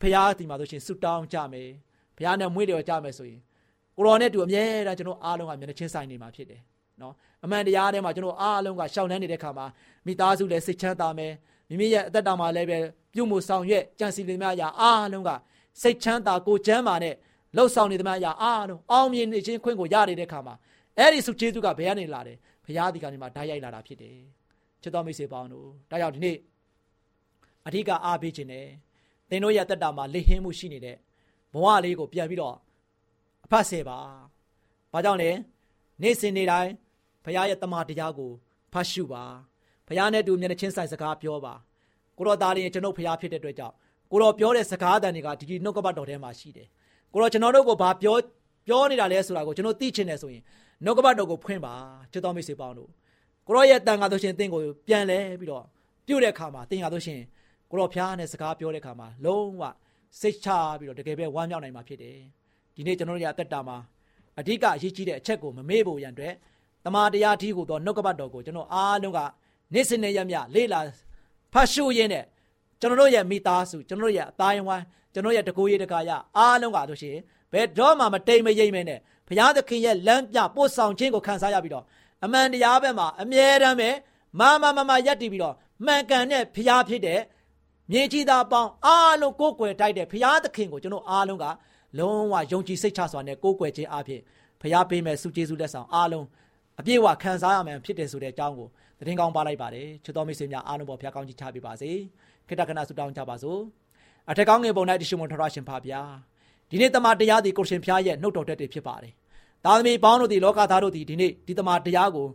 [0.00, 1.68] ဖရားဒီမှာဆိုရှင်ဆုတောင်းကြမယ်
[2.16, 3.40] ဘုရားနဲ့မွေးတယ်ကြမယ်ဆိုရင်
[4.00, 6.60] ကိုရောနဲ့တူအမြဲတမ်းကျွန်တော်အားလုံးကမျက်နှာချင်းဆိုင်နေမှာဖြစ်တယ်
[7.00, 7.14] နော်
[7.44, 9.66] အမှန်တရားထဲမှာကျွန်တော်အားလုံးကရှောင်နှမ်းနေတဲ့ခါမှာ
[10.06, 11.32] မိသားစုလည်းစိတ်ချမ်းသာမယ်
[11.68, 12.78] မိမိရဲ့အသက်တာမှာလည်းပဲ
[13.14, 15.30] ပြုမှုဆောင်ရွက်ကြံစည်နေများရာအားလုံးက
[15.82, 17.14] စိတ်ချမ်းသာကိုကျမ်းမာနဲ့
[17.56, 20.54] လှုပ်ဆောင်နေသမျှရာအားလုံးအောင်မြင်နေခြင်းခွင့်ကိုရနေတဲ့ခါမှာ
[20.98, 24.16] အဲ့ဒီစုကျေးဇူးကဘယ်ကနေလာတယ်ဘုရားဒီကနေမှဓာတ်ရိုက်လာတာဖြစ်တယ်
[24.82, 26.36] ချစ်တော်မိတ်ဆွေပေါင်းတို့ဒါကြောင့်ဒီနေ့
[27.66, 28.66] အဓိကအားပေးခြင်းနဲ့
[29.30, 30.96] သင်တို့ရဲ့တက်တာမှာလိဟင်းမှုရှိနေတဲ့
[31.54, 32.60] ဘဝလေးကိုပြန်ပြီးတော့အ
[33.50, 33.98] ဖတ်ဆယ်ပါ။
[34.92, 35.30] ဘာကြောင့်လဲ
[36.02, 36.72] နေ့စဉ်နေ့တိုင်း
[37.24, 38.32] ဘုရားရဲ့တမန်တရားကို
[38.72, 39.24] ဖတ်ရှုပါ။
[39.88, 41.54] ဘုရားနဲ့တူမျက်နှာချင်းဆိုင်စကားပြောပါ။
[42.16, 43.74] ကိုတော်သားလေးကျွန်ုပ်ဘုရားဖြစ်တဲ့အတွက်ကြောင့်
[44.10, 46.68] ကိုတော်ပြောတဲ့စကားအတန်တွေကဒီဒီနှုတ်ကပတ်တော်ထဲမှာရှိတယ်။
[47.12, 48.16] ကိုတော်ကျွန်တော်တို့ကိုဘာပြော
[48.66, 50.42] ပြောနေတာလဲဆိုတာကိုကျွန်တော်သိချင်တယ်ဆိုရင်
[50.84, 51.74] နှုတ်ကပတ်တော်ကိုဖွင့်ပါ
[52.12, 52.90] ချစ်တော်မိတ်ဆွေပေါင်းတို့
[53.46, 55.64] ကိုရောရဲ့တန်ခါဆိုရှင်တင့်ကိုပြန်လဲပြီးတော့
[56.06, 57.20] ပြုတ်တဲ့အခါမှာတင်ရဆိုရှင်
[57.70, 59.62] ကိုရောဖျားနဲ့စကားပြောတဲ့အခါမှာလုံးဝ
[60.20, 62.18] စိတ်ချပြီးတော့တကယ်ပဲဝမ်းမြောက်နိုင်မှာဖြစ်တယ်
[62.80, 63.76] ဒီနေ့ကျွန်တော်တို့ရဲ့အသက်တာမှာ
[64.40, 66.34] အဓိကအရေးကြီးတဲ့အချက်ကိုမမေ့ဖို့ရန်အတွက်
[66.84, 69.18] တမာတရားထီးကိုတော့နှုတ်ကပတ်တော်ကိုကျွန်တော်အားလုံးက
[69.74, 70.80] နေ့စဉ်နဲ့ရမြလေးလာ
[71.52, 72.24] ဖတ်ရှုရင်းနဲ့
[72.80, 74.84] ကျွန်တော်တို့ရဲ့မိသားစုကျွန်တော်တို့ရဲ့အတိုင်းဝိုင်း
[75.14, 77.16] ကျွန်တော်ရဲ့တကူရေးတကာရအားလုံးကဆိုရှင်
[77.52, 81.84] ဘယ်တော့မှမတိမ်မရိမ့်မဲနဲ့ဘုရားသခင်ရဲ့လမ်းပြပို့ဆောင်ခြင်းကိုခံစားရပြီးတော့
[82.24, 83.90] အမှန်တရားဘက်မှာအမြဲတမ်းပဲ
[84.38, 85.54] မမမမရက်တည်ပြီးတော့
[85.86, 87.20] မှန်ကန်တဲ့ဘုရားဖြစ်တဲ့
[87.90, 91.46] မြေကြီးသားပေါင်းအားလုံးကိုးကွယ်တိုက်တဲ့ဘုရားသခင်ကိုကျွန်တော်အားလုံးက
[91.98, 94.20] လုံးဝယုံကြည်စိတ်ချစွာနဲ့ကိုးကွယ်ခြင်းအဖြစ်
[94.60, 96.26] ဘုရားပေးမဲ့ဆုကျေးဇူးလက်ဆောင်အားလုံး
[96.80, 98.68] အပြည့်အဝခံစားရမယ်ဖြစ်တယ်ဆိုတဲ့အကြောင်းကို
[98.98, 101.90] သတင်းကောင်းပါလိုက်ပါတယ်ချစ်တော်မိတ်ဆွေများအားလုံးပေါ်ဘုရားကောင်းချီးချပေးပါစေ
[102.48, 103.60] ခိတ္တကနာဆုတောင်းကြပါစို့
[104.30, 106.00] အထက်ကောင်းငယ်ပုံ၌တရှိမွန်ထရရှင်ပါဗျာ
[106.70, 109.12] ဒီနေ့တမန်တရားဒီကိုရှင်ဖျားရဲ့နှုတ်တော်တက်တွေဖြစ်ပါတယ်
[109.64, 112.26] သားသမီးပေါင်းတို့ဒီလောကသားတို့ဒီဒီနေ့ဒီတမန်တရားကို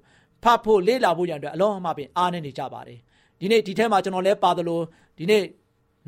[0.44, 3.00] ဖတ်ဖို့လေ့လာဖို့ရန်အတွက်အလုံးအမပင်အားနေနေကြပါတယ်
[3.40, 4.80] ဒီနေ့ဒီထဲမှာကျွန်တော်လည်းပါသလို
[5.18, 5.44] ဒီနေ့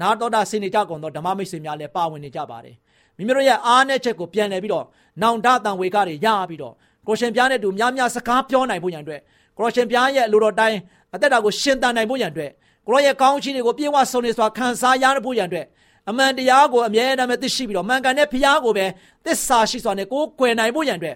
[0.01, 2.75] နာတော်တာစင်နေကြကုန်သောဓမ္မမိတ်ဆွေများလည်းပါဝင်နေကြပါတယ်
[3.18, 4.86] မိမိတို့ရဲ့အားနဲ့ချက်ကိုပြန်လည်ပြီးတော့
[5.22, 6.74] နောင်တတန်ဝေကတွေရပြီးတော့
[7.08, 9.22] ကိုရှင်ပြားနဲ့တူများများစကားပြောနိုင်ဖို့ရန်အတွက်
[9.58, 10.78] ကိုရှင်ပြားရဲ့လူတော်တိုင်း
[11.16, 12.52] အသက်တာကိုရှင်တန်နိုင်ဖို့ရန်အတွက်
[12.88, 15.66] ကိုရဲ့ကောင်းချီးတွေကိုပြေဝဆုံနေစွာခံစားရဖို့ရန်အတွက်
[16.10, 18.86] အမှန်တရားကိုအမြဲတမ်းသိရှိပြီးတော့မှန်ကန်တဲ့ဖရားကိုပဲ
[19.26, 21.16] သစ္စာရှိစွာနဲ့ကိုယ်ကွယ်နိုင်ဖို့ရန်အတွက်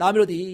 [0.00, 0.44] ဒါမျိုးသည်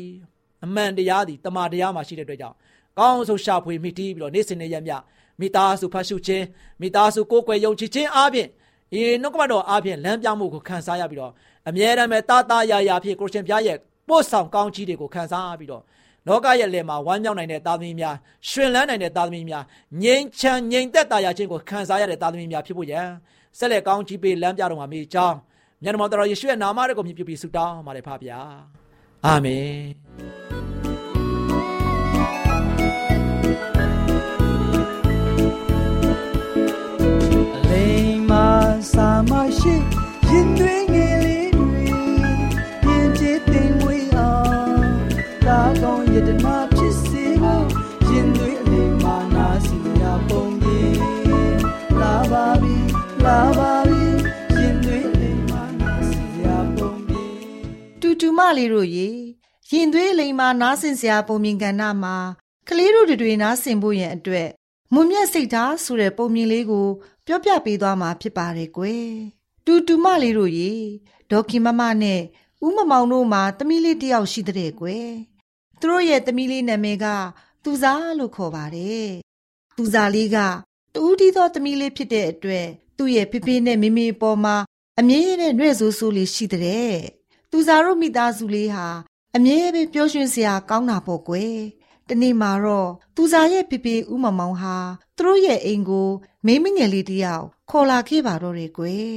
[0.64, 2.56] အမှန်တရားသည်တမာတရားမှာရှိတဲ့အတွက်ကြောင့်
[2.98, 4.92] ကောင်းဆုံးရှာဖွေမိတီးပြီးတော့နေ့စဉ်နေ့ရက်မြ
[5.40, 6.44] မိသားစုဖတ်ရှုခြင်း
[6.80, 8.48] မိသားစုကိုယ်ကွယ်ယုံကြည်ခြင်းအပြင်
[8.92, 11.32] ဒီနှုတ်ကပတ်တော်အပြင်လမ်းပြမှုကိုခံစားရပြီးတော့
[11.68, 13.76] အမြဲတမ်းပဲတာတာယာယာဖြစ်ကိုရှင်ဘုရားရဲ့
[14.08, 15.82] ပို့ဆောင်ကောင်းကြီးတွေကိုခံစားပြီးတော့
[16.28, 18.14] လောကရဲ့လယ်မှာဝမ်းမြောက်နိုင်တဲ့သားသမီးများ
[18.48, 19.64] ရှင်လန်းနိုင်တဲ့သားသမီးများ
[20.02, 23.08] ငြိမ်ချမ်းငြိမ်သက်တာယာခြင်းကိုခံစားရတဲ့သားသမီးများဖြစ်ဖို့ရန်
[23.58, 25.36] ဆက်လက်ကောင်းကြီးပေးလမ်းပြတော်မှာမိကြောင်း
[25.82, 28.40] မြတ်မောတော်ယေရှုရဲ့နာမတော်ကိုမြည်ပြပြီးဆုတောင်းပါတယ်ဖပါဗျာ
[29.24, 30.63] အာမင်
[58.38, 59.08] မလေးတို့ရေ
[59.70, 62.16] ရင်သွေးလိမ်မာနားဆင်စရာပုံမြင်ကဏ္ဍမှာ
[62.68, 64.48] ကလေးတို့တွေနားဆင်ဖို့ရန်အတွက်
[64.92, 66.88] မွန်မြတ်စိတ်ထားဆိုတဲ့ပုံမြင်လေးကို
[67.26, 69.08] ပြောပြပေးသွားမှာဖြစ်ပါတယ်ကွယ်
[69.64, 70.72] တူတူမလေးတို့ရေ
[71.30, 72.20] ဒေါက်ခင်မမနဲ့
[72.66, 75.08] ဦးမမောင်တို့မှာသမီးလေးတစ်ယောက်ရှိတဲ့ကွယ်
[75.80, 77.06] သူတို့ရဲ့သမီးလေးနာမည်က
[77.64, 79.10] သူစားလို့ခေါ်ပါတယ်
[79.76, 80.36] သူစားလေးက
[80.94, 82.66] တူးတီးသောသမီးလေးဖြစ်တဲ့အတွက်
[82.96, 84.56] သူ့ရဲ့ဖေဖေနဲ့မေမေပေါ်မှာ
[84.98, 86.94] အမြဲတမ်းနှဲ့ဆိုးဆိုးလေးရှိတဲ့
[87.56, 88.86] သူစားတို့မိသားစုလေးဟာ
[89.36, 91.56] အမြဲပဲပျော်ရွှင်စရာကောင်းတာပေါ့ကွယ်
[92.08, 94.76] တနေ့မှာတော့သူစားရဲ့ဖေဖေဦးမမောင်ဟာ
[95.16, 96.08] သူတို့ရဲ့အိမ်ကို
[96.46, 99.14] မိန်းမငယ်လေးတစ်ယောက်ခေါ်လာခဲ့ပါတော့တယ်ကွယ်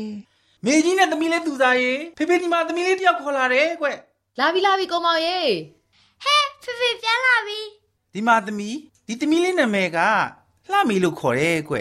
[0.63, 3.87] မေကြီးနဲ့သမီးလေးသူစားရေဖေဖေဒီမှာသမီးလေးတယောက်ခေါ်လာတယ်ကွ
[4.39, 5.39] လာပြီလာပြီကိုမောင်ရေ
[6.23, 6.35] ဖေ
[6.79, 7.59] ဖေပြန်လာပြီ
[8.13, 8.75] ဒီမှာသမီး
[9.07, 9.99] ဒီသမီးလေးနာမည်က
[10.71, 11.75] လှမီလို့ခေါ်တယ်ကွ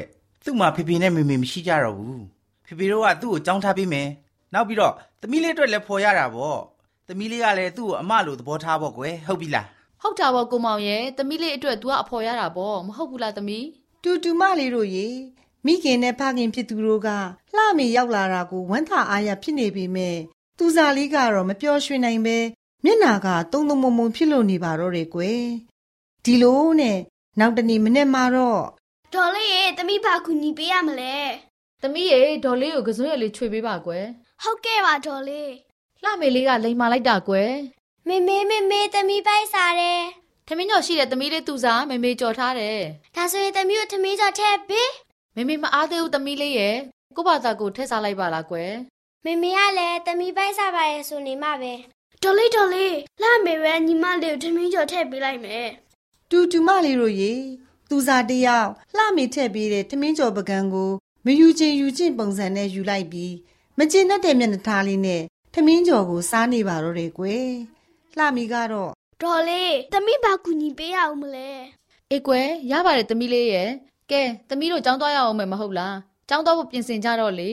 [0.44, 2.22] သူ့မှာဖေဖေနဲ့မေမေမရှိကြတော့ဘူး
[2.66, 4.08] ဖေဖေတို့ကသူ့ကိုကြောင်းထားပေးမယ်
[4.54, 6.58] နောက်ပြီးတော့ သမီးလေးအတွက်လည်းဖော်ရတာပေါ့
[7.08, 9.66] သမီးလေးကလည်းသူ့ကိုအမလို့သဘောထားပေါ့ကွယ်ဟုတ်ပြီလား
[10.02, 13.66] ဟုတ်တာပေါ့ကိုမောင်ရေသမီးလေးအတွက် तू ကအဖော်ရတာပေါ့မဟုတ်ဘူးလားသမီး
[14.02, 15.08] တူတူမလေးတို့ရေ
[15.66, 17.08] မိခင်နဲ့ဖခင်ဖြစ်သူတို့က
[17.56, 20.16] လှမီရောက်လာတာကိုဝမ်းသာအားရဖြစ်နေပေမဲ့
[20.58, 22.38] သူစားလေးကတော့မပျော်ရွှင်နိုင်ပဲ
[22.84, 25.42] မျက်နာကတုံတုံမုံမုံဖြစ်လို့နေပါတော့တယ်ကွယ်
[26.24, 26.98] ဒီလိုနဲ့
[27.40, 28.62] နောက်တနေ့မနေ့မှာတော့
[29.14, 31.16] ဒေါ်လေးရေသမီးဘာကူညီပေးရမလဲ
[31.82, 34.04] သမီးရေဒေါ်လေးကိုကစွန်းရည်လေးချွေပေးပါကွယ်
[34.42, 35.52] ဟုတ်ကဲ့ပါဒေါ်လေး
[36.02, 37.52] လှမေလေးကလိန်မာလိုက်တာကွယ်
[38.08, 40.00] မေမေမေမေသမီးပိုက်စားတယ်
[40.46, 42.80] ထမင်းကျော်ရှိတဲ့သမီးလေးသူစားမေမေကြော်ထားတယ်
[43.16, 44.90] ဒါဆိုရင်သမီးကိုသမီးကြောင့်ထည့်ပေး
[45.36, 46.76] မေမေမအားသေးဘူးသမီးလေးရဲ့
[47.16, 48.72] ကို့ဘာသာကိုထည့်စားလိုက်ပါလားကွယ်
[49.24, 51.72] မေမေကလည်းသမီးပိုက်စားပါရဲ့ဆိုနေမှပဲ
[52.22, 55.68] ဒေါ်လေးဒေါ်လေးလှမေပဲညီမလေးကိုသမီးကြောင့်ထည့်ပေးလိုက်မယ်
[56.30, 57.32] တူတူမလေးတို့ရေ
[57.90, 60.90] သူစားတယောက်လှမီထည့်ပေးတဲ့ထမင်းကျော်ပကံကို
[61.26, 63.32] မယူချင်းယူချင်းပုံစံနဲ့ယူလိုက်ပြီး
[63.78, 65.22] မကျင်တတ်တဲ့မျက်နှာထားလေးနဲ့
[65.54, 67.46] ထမင်းကျော်ကိုစားနေပါတော့တယ်ကွယ်
[68.18, 68.90] လှမီကတော့
[69.22, 71.50] ဒေါ်လေးသမီးဘာကူညီပေးရအောင်မလဲ
[72.10, 73.70] အေးကွယ်ရပါတယ်သမီးလေးရဲ့
[74.10, 75.96] ကဲသမီးတို့ကြောင်းသွားရအောင်မယ်မဟုတ်လား
[76.28, 77.50] ကြောင်းသွားဖို့ပြင်ဆင်ကြတော့လေ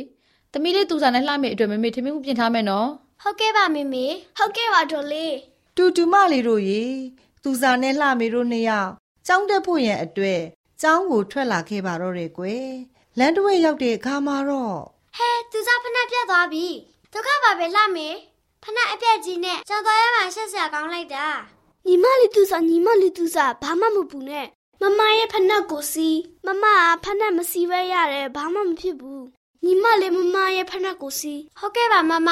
[0.54, 2.90] သမီးလေးသူစားနဲ့လှမေအတွက်မမေထမင်းမှုပြင်ထားမယ်နော်
[3.22, 4.06] ဟုတ်ကဲ့ပါမေမေ
[4.38, 5.36] ဟုတ်ကဲ့ပါတော်လေး
[5.78, 6.84] တူတူမလေးတို့ရေ
[7.44, 8.92] သူစာနဲ့လှမေတို့နှစ်ယောက်
[9.28, 10.42] ကျောင်းတက်ဖို့ရန်အတွက်
[10.82, 12.68] ကျောင်းကိုထွက်လာခဲ့ပါတော့တယ်ကွယ်
[13.18, 14.78] လမ်းတစ်ဝဲရောက်တဲ့အခါမှာတော့
[15.18, 16.66] ဟဲသူစားဖနက်ပြတ်သွားပြီ
[17.14, 18.08] ဒုက္ခပါပဲလှမေ
[18.64, 21.26] ဖနက်အပြက်ကြီးနဲ့ကြောင်တော်ရမှဆက်ဆရာကောင်းလိုက်တာ
[21.88, 24.48] ညီမလေးသူစားညီမလေးသူစားဘာမှမပူနဲ့
[24.82, 29.24] မမရဲ့ဖနက်ကိုစီးမမကဖနက်မစီးပဲရတယ်ဘာမှမဖြစ်ဘူး
[29.66, 32.30] ညီမလေးမမရဲ့ဖနက်ကိုစီးဟုတ်ကဲ့ပါမမ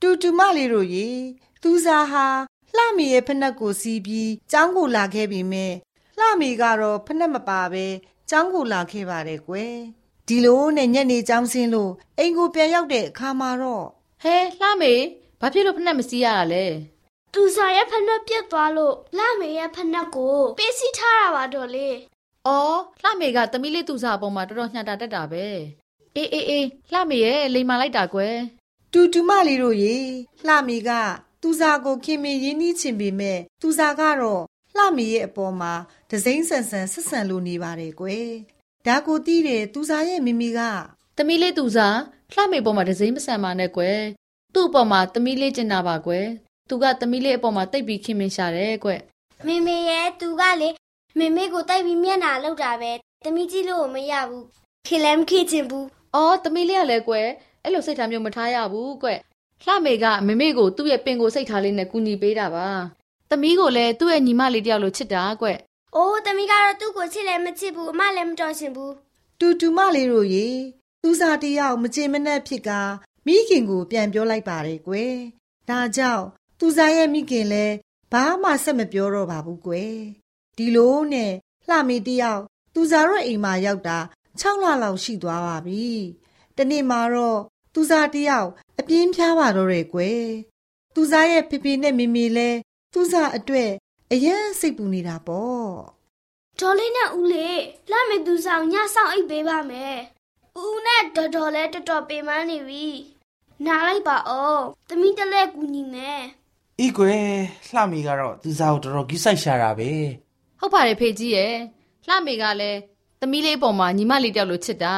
[0.00, 1.08] တူတူမလေးတို့ရေ
[1.62, 2.26] သူစာဟာ
[2.76, 5.72] လှမေရဲ့ဖက်နှက်ကိုစီးပြီးကျောင်းကိုလာခဲ့ပြီမဲ့
[6.18, 7.86] လှမေကတော့ဖက်နှက်မပါပဲ
[8.30, 9.76] ကျောင်းကိုလာခဲ့ပါတယ်ကွယ်
[10.28, 13.86] ဒီလိုနဲ့ညနေကျောင်းဆင်းလို့အိမ်ကိုပြန်ရောက်တဲ့အခါမှာတော့
[14.22, 14.94] ဟဲလှမေ
[15.40, 16.64] ဘာဖြစ်လို့ဖက်နဲ့မစီးရတာလဲ
[17.34, 21.96] သူစားရဲ့ဖနက်ပြတ်သွားလို့လှမေရဲ့ဖနက်ကိုပေးစီထားတာပါတော်လေး
[22.46, 25.46] အော်လှမေကသမီးလေးသူစားအပေါ်မှာတော်တော်ညှတာတက်တာပဲ
[26.16, 28.36] အေးအေးအေးလှမေရဲ့လိန်မာလိုက်တာကွယ်
[28.92, 29.96] တူတူမလေးတို့ရေ
[30.46, 30.90] လှမေက
[31.42, 34.42] သူစာကိုခင်မင်ရင်းနှီးချင်ပေမဲ့သူစာကတော့
[34.76, 35.72] လှမေရဲ့အပေါ်မှာ
[36.10, 38.28] ဒစိမ့်ဆန်ဆန်ဆက်ဆန်လိုနေပါတယ်ကွယ်
[38.86, 40.60] ဒါကိုသိတဲ့သူစာရဲ့မိမိက
[41.16, 41.98] သမီးလေးသူစား
[42.34, 43.98] လှမေပေါ်မှာဒစိမ့်မဆန်ပါနဲ့ကွယ်
[44.54, 46.26] သူ့အပေါ်မှာသမီးလေးကျင်တာပါကွယ်
[46.68, 49.00] သူကသမီးလေးအပေါ်မှာတိတ်ပြီးခင်မင်ရှာတယ်ကွယ်
[49.46, 50.70] မေမေရဲ့သူကလေ
[51.18, 52.92] မေမေကိုတိုက်ပြီးမျက်နှာလောက်တာပဲ
[53.24, 54.44] တမီးကြည့်လို့မရဘူး
[54.86, 57.28] ခေလည်းမခေချင်ဘူးအော်သမီးလေးကလည်းကွယ်
[57.62, 59.18] အဲ့လိုစိတ်ထားမျိုးမထားရဘူးကွယ်
[59.66, 62.68] လှမေကမမေကိုသူ့ရဲ့ပင်ကိုစိတ်ထားလေးနဲ့ကူညီပေးတာပါ
[63.30, 65.58] သမီးကိုလည်းသူ့ရဲ့ညီမလေးတယောက်လိုချစ်တာကွယ်။
[65.96, 68.94] အိုးတမီးကတော့သူ့ကိုချစ်လည်းမချစ်ဘူးအမလည်းမတော်ချင်ဘူး
[69.40, 70.48] တူတူမလေးတို့ရေ
[71.02, 72.70] သူစာတယောက်မကြေမနက်ဖြစ်က
[73.26, 75.14] မိခင်ကိုပြန်ပြောလိုက်ပါတယ်ကွယ်
[75.68, 76.24] ဒါကြောင့်
[76.58, 77.74] သူစာရဲ့မိခင်လည်း
[78.12, 79.94] ဘာမှဆက်မပြောတော့ပါဘူးကွယ်
[80.56, 81.32] ဒီလိုနဲ့
[81.68, 82.42] လှမေတယောက်
[82.74, 83.98] သူစာရဲ့အိမ်မှာရောက်တာ
[84.40, 85.88] 6လလောက်ရှိသွားပါပြီ
[86.56, 87.40] တနေ့မှာတော့
[87.74, 90.24] သူစာတယောက်အပြင်းပြားပါတော့တယ်ကွယ်
[90.94, 92.58] သူစာရဲ့ဖေဖေနဲ့မေမေလည်း
[92.92, 93.70] သူစာအတွက်
[94.14, 95.68] အယမ်းစိတ်ပူနေတာပေါ့။
[96.60, 99.96] ဒေါ်လေးနဲ့ဦးလေးလှမေသူဆောင်ညဆောင်အိတ်ပေးပါမယ်။
[100.62, 102.86] ဦးနဲ့ဒေါ်ဒေါ်လည်းတော်တော်ပေမန်းနေပြီ။
[103.66, 106.22] နားလိုက်ပါအောင်။တမီးတလဲကူညီမယ်
[106.80, 107.26] အေးကွယ်
[107.68, 109.90] လှမီကတော့သူစားကိုတော်တော်ကြီးဆိုင်ရှာတာပဲ
[110.60, 111.54] ဟုတ်ပါတယ်ဖေကြီးရဲ့
[112.08, 112.78] လှမေကလည်း
[113.20, 114.94] သမီးလေးအပေါ်မှာညီမလေးတယောက်လိုချစ်တာ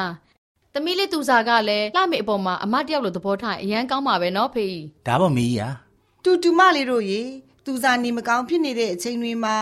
[0.73, 5.69] သမီးလေးသူစားကလည်းလှမေအပေါ်မှာအမတယောက်လိုသဘောထားအရန်ကောင်းပါပဲနော်ဖေကြီးဒါပေါ့မေကြီးဟာ
[6.23, 7.21] တူတူမလေးတို့ရေ
[7.65, 9.57] သူစာနေမကောင်းဖြစ်နေတဲ့အချိန်တွေမှာ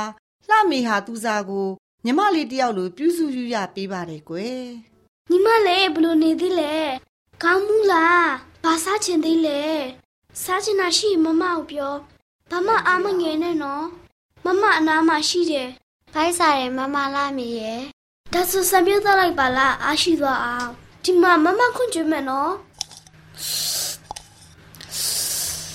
[0.47, 1.69] လှမေဟာသူစာကို
[2.05, 4.63] ညီမလေးတယောက်လိုပြုစုယူရပေးပါတယ်ကွယ်။
[5.29, 6.75] ညီမလေးဘလို့နေသေးလဲ။
[7.43, 8.23] ကောင်းမှုလား။
[8.63, 9.61] ဘာစားချင်သေးလဲ။
[10.43, 11.93] စားချင်တာရှိရင်မမကိုပြော။
[12.51, 13.85] ဘာမှအာမငယ်နဲ့နော်။
[14.45, 15.69] မမအနားမှာရှိတယ်။
[16.13, 17.81] ဖိုက်စားတယ်မမလာမီရဲ့။
[18.33, 20.69] ဒါဆိုစံပြုတ်သက်လိုက်ပါလားအားရှိသွားအောင်။
[21.03, 22.51] ဒီမှာမမခွင့်ကြွမယ်နော်။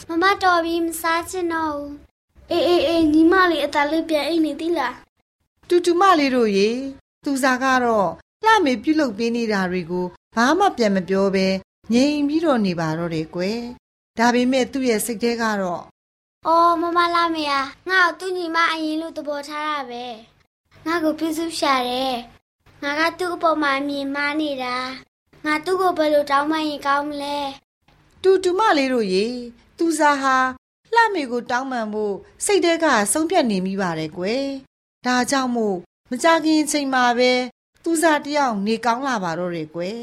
[0.08, 1.92] မမတော်ပြီမစားချင်တော့ဘူး။
[2.50, 4.94] အေးအေးအေးညီမလေးအသားလေးပြန်အိတ်နေသေးလား
[5.68, 6.68] တူတူမလေးတို့ရေ
[7.24, 8.08] သူစာကတော့
[8.44, 11.46] လှမေပြုလုပ်ပေးနေတာတွေကိုဘာမှပြန်မပြောဘဲ
[11.92, 13.60] ငြိမ်ပြီးတော့နေပါတော့တယ်ကွယ်
[14.18, 15.82] ဒါပေမဲ့သူ့ရဲ့စိတ်ထဲကတော့။
[16.46, 20.04] အော်မမလာမေယာငါ့ကိုသူ့ညီမအရင်လို့သဘောထားတာပဲ။
[20.86, 22.14] ငါ့ကိုပြုစုရှာတယ်။
[22.82, 24.76] ငါကသူ့အပေါ်မှာအမြင်မှားနေတာ။
[25.46, 27.38] ငါသူ့ကိုဘယ်လိုတောင်းပန်ရင်ကောင်းမလဲ
[28.22, 29.26] တူတူမလေးတို့ရေ
[29.78, 30.36] သူစာဟာ
[30.98, 34.44] လှမေကိုတောင်းပန်ဖို့စိတ်ထဲကဆုံးဖြတ်နေမိပါတယ်ကွယ်
[35.06, 35.76] ဒါကြောင့်မို့
[36.10, 37.32] မကြခင်အချိန်မှာပဲ
[37.84, 40.02] သူစာတယောက်နေကောင်းလာပါတော့တယ်ကွယ်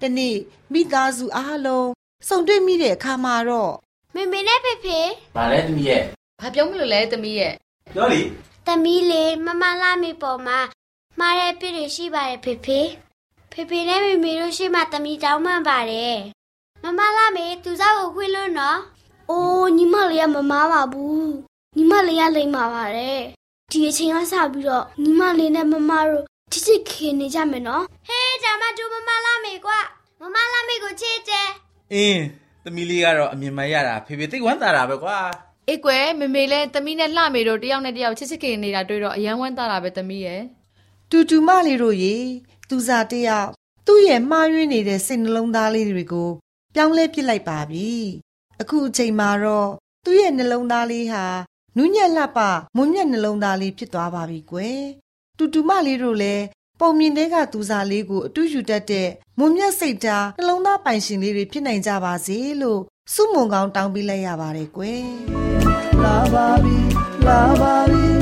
[0.00, 0.36] တနေ့
[0.72, 1.88] မိသားစုအားလုံး
[2.28, 3.72] စုံတွေ့မိတဲ့အခါမှာတော့။
[4.14, 4.98] မေမေနဲ့ဖေဖေ
[5.36, 6.02] ဗာလဲသမီးရဲ့
[6.40, 7.54] ဘာပြောမလို့လဲသမီးရဲ့
[7.94, 8.20] ပြောလေ
[8.66, 10.58] သမီးလေးမမလာမေပေါ်မှာ
[11.18, 12.80] မှားတဲ့ပြည့်တွေရှိပါတယ်ဖေဖေ။
[13.52, 16.16] ဖေဖေနဲ့မေမေတို့ရှိမှသမီးတောင်းပန်ပါတယ်။
[16.82, 18.78] မမလာမေသူစားကိုခွေးလို့နော်။
[19.30, 21.26] အိုးညီမလေးကမမားပါဘူး။
[21.76, 23.20] ညီမလေးကလိမ့်ပါပါတယ်။
[23.70, 29.78] ဒီအချိန်ကစပြီးတော့ညီမလေးနဲ့မမတို့ချစ်ချစ်ခင်နေကြမယ်နော်။ဟေးဒါမှတူမမလာမေကွာ။
[30.20, 31.48] မမလာမေကိုချစ်တယ်
[31.92, 32.22] အင်း
[32.64, 35.18] သမီးလေးကတော့အမြင်မှန်ရတာဖေဖေသိတ်ဝမ်းသာတာပဲကွာ
[35.68, 40.42] အေးကွယ်မမေလည်းသမီးနဲ့လှမေတို့တယောက်နဲ့တယောက်ချစ်ချစ်ခင်နေတာတွေ့တော့အယံဝမ်းသာတာပဲသမီးရဲ့
[41.10, 42.16] တူတူမလေးတို့ရေ
[42.68, 43.48] သူစာတယောက်
[43.86, 46.30] သူ့ရဲ့မှားယွင်းနေတဲ့စိတ်နှလုံးသားလေးတွေကို
[46.74, 47.90] ပြောင်းလဲပစ်လိုက်ပါပြီ
[48.60, 49.70] အခုအချိန်မှာတော့
[50.04, 51.24] သူ့ရဲ့နှလုံးသားလေးဟာ
[51.76, 52.38] နူးညံ့လှပ
[52.76, 54.80] မွန်မြတ်နှလုံးသားလေးဖြစ်သွားပါပြီကွယ်
[55.38, 56.44] တူတူမလေးတို့လည်း
[56.80, 62.80] ပုံမြင်တဲ့ကသူစာလေးကိုအတူယူတတ်တဲ့မွန်မြတ်စိတ်ဓာတ်နှလုံးသားပိုင်ရှင်လေးတွေဖြစ်နိုင်ကြပါစေလို့
[63.14, 65.04] စုမုံကောင်းတောင်းပေးလိုက်ရပါတယ်ကွယ်
[66.04, 66.78] လာပါပြီ
[67.26, 68.21] လာပါပြီရင်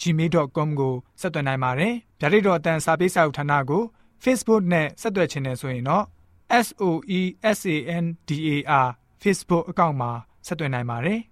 [0.00, 3.82] @gmail.com ကိုဆက်သွင်းနိုင်ပါတယ်။ဒါ့အပြင်အတန်းစာပေးစာဥထာဏာကို
[4.24, 6.04] Facebook နဲ့ဆက်သွယ်ခြင်းနဲ့ဆိုရင်တော့
[6.64, 6.84] s o
[7.18, 7.20] e
[7.58, 7.60] s
[7.94, 8.88] a n d a r
[9.22, 10.10] Facebook အကောင့်မှာ
[10.46, 11.20] ဆက်သွင်းနိုင်ပါတယ်။